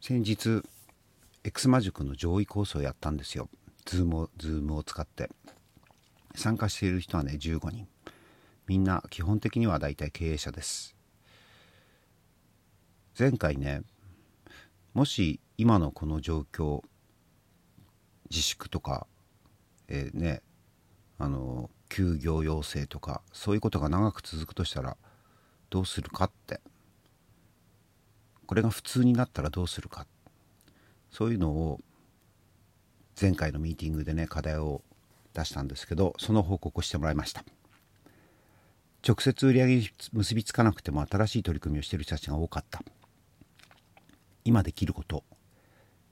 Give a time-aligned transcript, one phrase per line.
[0.00, 0.62] 先日
[1.42, 3.48] X マ塾の上位コースをやったんですよ。
[3.84, 4.28] ズーム
[4.74, 5.28] をを使って。
[6.36, 7.88] 参加している人はね15人。
[8.68, 10.94] みんな基本的には大体経営者です。
[13.18, 13.82] 前回ね
[14.94, 16.82] もし今のこの状況
[18.30, 19.08] 自粛とか、
[19.88, 20.42] えー、ね
[21.18, 24.96] あの休業要請とかそういうことが長く続くとしたら
[25.70, 26.60] どうするかって。
[28.48, 30.06] これが普通になったらどうするか。
[31.10, 31.80] そういうのを
[33.20, 34.82] 前回のミーティングでね課題を
[35.34, 37.44] 出したんですけどその報告をしてもらいました。
[39.06, 42.82] 直接売り上げに結びつかなくても新しい取り組みをしている人たちが多かった。
[44.44, 45.24] 今できること。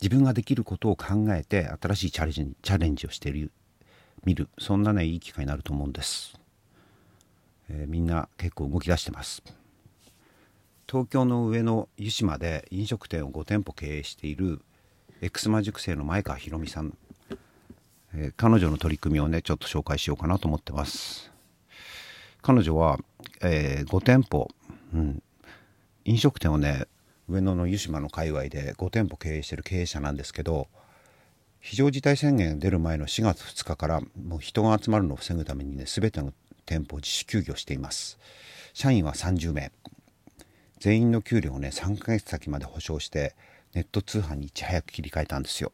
[0.00, 3.50] 自分ができることを考えて新しいチャレンジチャレンジをしている
[4.24, 4.48] 見る。
[4.58, 6.38] そんなねいい機会になると思うんです、
[7.68, 9.42] えー、みんな結構動き出してます。
[10.90, 14.60] 東京の上野湯島で飲食店を5店舗経営している
[15.20, 16.96] エクスマ塾生の前川ひろみさん、
[18.12, 21.30] えー、彼女の取り組みをねちょっと紹介しようかなと思ってます。
[22.42, 22.98] 彼女は、
[23.40, 24.48] えー、5店舗、
[24.92, 25.22] うん、
[26.06, 26.88] 飲食店をね
[27.28, 30.66] 上野の湯島の界隈で5店舗経営してる経営者なんですけど
[31.60, 36.32] 非常事態宣言出る前の4月2日からもう人が集まるのを防ぐためにね全ての
[36.66, 38.18] 店舗を自主休業しています。
[38.72, 39.70] 社員は30名。
[40.80, 43.36] 全員の給料をね3ヶ月先まで保証して
[43.74, 45.70] ネット通販にいち早く切り替えたんですよ。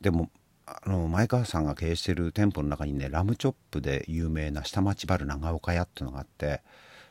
[0.00, 0.30] でも
[0.64, 6.62] あの前川さんが経営してる店舗の中にねラムチョップで有名な下町バル長岡屋っていうのがあって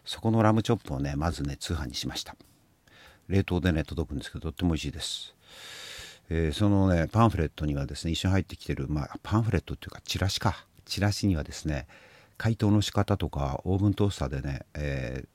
[0.06, 2.36] そこのラムチョップをねまずね通販にしました。
[3.28, 5.36] 冷凍でね届くんですけどとっても美味しいです、
[6.30, 10.66] えー、そのねパンフレットにはですね一緒に入ってきてる、まあ、パンフレットっていうかチラシか。
[10.86, 11.88] チラシにはですね
[12.38, 15.28] 解凍の仕方とかオーブントースターでね、えー、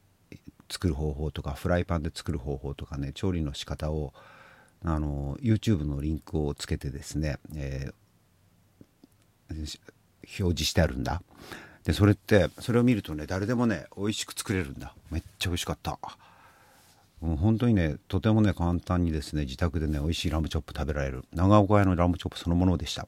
[0.70, 4.14] 作る方法とかフライパンで作る方法とかね調理の仕方を
[4.84, 11.22] あの YouTube のリンクをつけてですね、えー、表示してあるんだ。
[11.84, 14.94] でそれってそれを見るとね誰でもね美味しく作れるんだ。
[15.10, 15.98] めっちゃ美味しかった。
[17.20, 21.24] もう本当にねとてもね簡単にですね自宅でね美味しいラムチョップ食べられる。
[21.32, 23.06] 長岡屋のラムチョップそのものでした。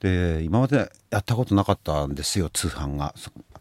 [0.00, 3.14] で今までやったことなかったんですよ通販が。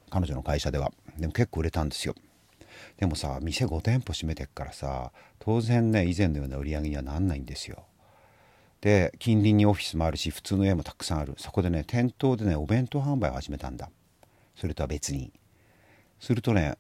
[0.10, 0.92] 彼女の会社では。
[1.18, 2.16] でも結構売れたんですよ。
[3.00, 7.86] でもさ店5店舗閉めてっからさ当然ね以前のような売り上げにはなんないんですよ。
[8.82, 11.34] で近隣にオフィスもあるし普通の家もたくさんある。
[11.38, 13.90] そこでね店頭でねお弁当販売を始めたんだ。
[14.56, 15.32] それとは別に。
[16.20, 16.78] するとね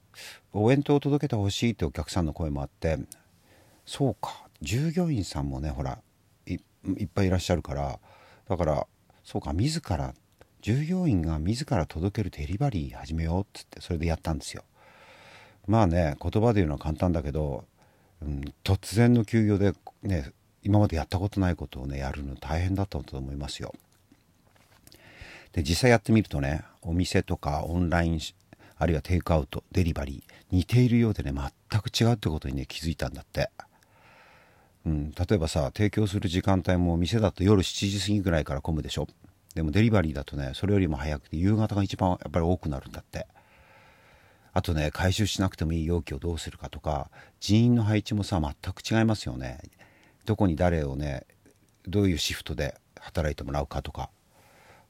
[0.51, 2.97] お弁当を届けてほしいってお客さんの声もあって
[3.85, 5.99] そうか従業員さんもねほら
[6.45, 6.59] いっ
[7.13, 7.99] ぱいいらっしゃるから
[8.49, 8.87] だから
[9.23, 10.13] そうか自ら
[10.61, 14.63] 従業員が自ら届けるデリバリー始めようっつってそれでやったんですよ。
[15.67, 17.65] まあね言葉で言うのは簡単だけど、
[18.21, 20.31] うん、突然の休業でね
[20.63, 23.73] 今までやったことないことをねやるの大変だったと思いますよ。
[25.53, 28.19] で実際やってみるとねお店とかオンライン
[28.77, 33.49] あるいはテイクアウトデリバリー似ているようでね全く違うってことにね気づいたんだって。
[34.85, 39.07] うん、例えばさ提供する時間帯も店だと夜7時過ぎぐらいから混むでしょ
[39.53, 43.27] でもデリバリーだとねそれよりも早くて夕方が一番やっぱり多くなるんだって
[44.53, 49.59] あとね回収しなくてもいい容器をどうするかとか人員の配置もさ全く違いますよね。
[50.25, 51.25] どこに誰をね
[51.87, 54.09] どういうシフトで働いてもらうかとか。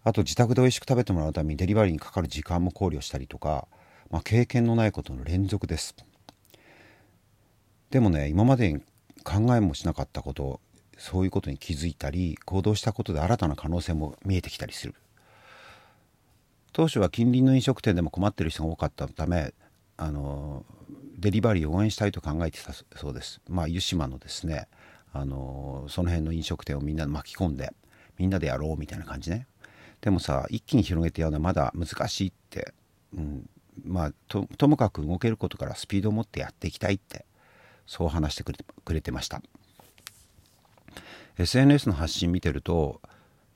[0.03, 3.67] あと自宅で美味しく食べてもらうためにデリバリーにかかる時間も考慮したりとか、
[4.09, 5.93] まあ、経験のないことの連続です。
[7.89, 8.79] でもね今までに
[9.23, 10.61] 考えもしなかったこと
[10.97, 14.95] そういうことに気づいたり行動したことで新たな可能性も見えてきたりする。
[16.73, 19.53] 当初は近隣の飲食店でも困ってる人が多かったため
[19.97, 20.65] あの
[21.17, 23.41] デリバリーを応援したいと考えてたそうです。
[23.49, 24.67] まあ湯島のですね
[25.11, 27.73] あのその辺の飲食店をみんな巻き込んで
[28.17, 29.47] みんなでやろうみたいな感じね。
[30.01, 32.73] でもさ一気に広げてやるのはまだ難しいって、
[33.13, 33.49] うん、
[33.83, 37.25] まあともかく動けることからスピードを持ってやっていきたいって
[37.85, 39.41] そう話してくれくれてました。
[41.37, 43.01] SNS の発信見てると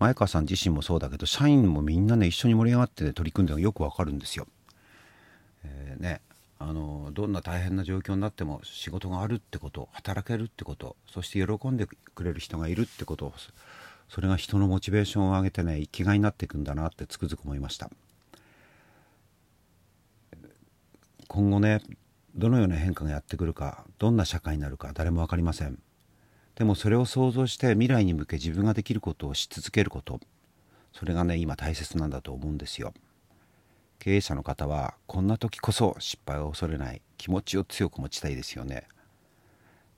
[0.03, 4.47] 前川さん自身もそうだけど社員もみんなね一緒に盛り上がって、ね、取り組んでるのがよくわかるんですよ。
[5.63, 6.19] えー、ね
[6.59, 13.33] あのどんな大変な状況になっても仕事があるってこと働けるってことそして喜んでくれる人がいるってこと
[14.09, 17.89] それが人のモチベーションを上げてね生きがいになっていくんだなってつくづく思いました
[21.27, 21.81] 今後ね
[22.35, 25.79] どのような変化がやってくるかどんな社会になるか誰も分かりません
[26.55, 30.19] でもそれを想像して未来に向け自分ができることをし続けること。
[30.93, 32.93] それがね今大切なんだと思うんですよ。
[33.97, 37.01] 経営者の方はこんな時こそ失敗を恐れない。
[37.17, 38.87] 気持ちを強く持ちたいですよね。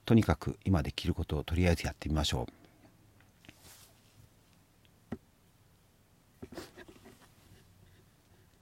[0.06, 2.65] とにかく今できることをとりあえずやってみましょう。